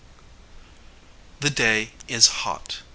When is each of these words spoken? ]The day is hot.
]The 1.41 1.51
day 1.51 1.91
is 2.07 2.27
hot. 2.41 2.79